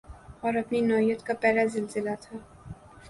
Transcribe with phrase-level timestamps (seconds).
[0.41, 2.37] اور اپنی نوعیت کا پہلا زلزلہ تھا